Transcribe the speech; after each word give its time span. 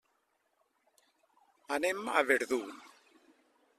Anem 1.77 2.01
a 2.15 2.25
Verdú. 2.31 2.61